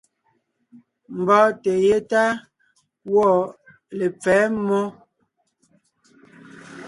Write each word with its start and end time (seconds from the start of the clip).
Mbɔ́ɔnte 1.17 1.71
yétá 1.85 2.21
gwɔ̂ 3.09 3.29
lepfɛ̌ 3.97 4.39
mmó. 4.55 4.81